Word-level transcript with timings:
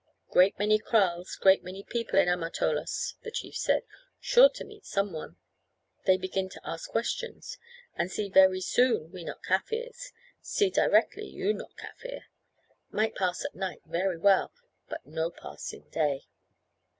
"Great 0.31 0.57
many 0.57 0.79
kraals, 0.79 1.35
great 1.35 1.63
many 1.63 1.83
people 1.83 2.17
in 2.17 2.27
Amatolas," 2.27 3.13
the 3.21 3.29
chief 3.29 3.55
said; 3.55 3.83
"sure 4.19 4.49
to 4.49 4.65
meet 4.65 4.83
some 4.83 5.13
one. 5.13 5.37
They 6.07 6.17
begin 6.17 6.49
to 6.49 6.61
ask 6.67 6.89
questions, 6.89 7.59
and 7.93 8.11
see 8.11 8.27
very 8.27 8.61
soon 8.61 9.11
we 9.11 9.23
not 9.23 9.43
Kaffirs, 9.43 10.11
see 10.41 10.71
directly 10.71 11.27
you 11.27 11.53
not 11.53 11.77
Kaffir; 11.77 12.23
might 12.89 13.13
pass 13.13 13.45
at 13.45 13.53
night 13.53 13.83
very 13.85 14.17
well, 14.17 14.51
but 14.89 15.05
no 15.05 15.29
pass 15.29 15.71
in 15.71 15.87
day. 15.89 16.25